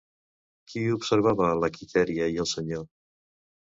[0.71, 2.93] Qui observava la Quitèria i el senyor?